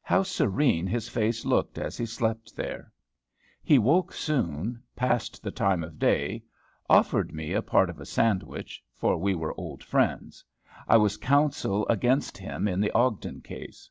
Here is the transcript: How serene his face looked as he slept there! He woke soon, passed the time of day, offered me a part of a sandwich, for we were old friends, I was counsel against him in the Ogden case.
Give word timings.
How 0.00 0.22
serene 0.22 0.86
his 0.86 1.10
face 1.10 1.44
looked 1.44 1.76
as 1.76 1.98
he 1.98 2.06
slept 2.06 2.56
there! 2.56 2.90
He 3.62 3.78
woke 3.78 4.14
soon, 4.14 4.82
passed 4.96 5.42
the 5.42 5.50
time 5.50 5.84
of 5.84 5.98
day, 5.98 6.42
offered 6.88 7.34
me 7.34 7.52
a 7.52 7.60
part 7.60 7.90
of 7.90 8.00
a 8.00 8.06
sandwich, 8.06 8.82
for 8.96 9.18
we 9.18 9.34
were 9.34 9.52
old 9.60 9.84
friends, 9.84 10.42
I 10.88 10.96
was 10.96 11.18
counsel 11.18 11.86
against 11.88 12.38
him 12.38 12.66
in 12.66 12.80
the 12.80 12.92
Ogden 12.92 13.42
case. 13.42 13.90